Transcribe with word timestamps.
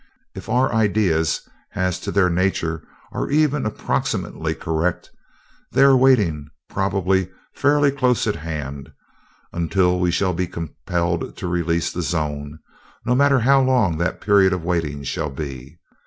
If 0.33 0.49
our 0.49 0.73
ideas 0.73 1.47
as 1.75 1.99
to 1.99 2.11
their 2.11 2.31
natures 2.31 2.81
are 3.11 3.29
even 3.29 3.67
approximately 3.67 4.55
correct, 4.55 5.11
they 5.73 5.83
are 5.83 5.95
waiting, 5.95 6.47
probably 6.71 7.29
fairly 7.53 7.91
close 7.91 8.25
at 8.25 8.37
hand, 8.37 8.91
until 9.53 9.99
we 9.99 10.09
shall 10.09 10.33
be 10.33 10.47
compelled 10.47 11.37
to 11.37 11.47
release 11.47 11.91
the 11.91 12.01
zone, 12.01 12.57
no 13.05 13.13
matter 13.13 13.41
how 13.41 13.61
long 13.61 13.99
that 13.99 14.21
period 14.21 14.53
of 14.53 14.63
waiting 14.63 15.03
shall 15.03 15.29
be. 15.29 15.77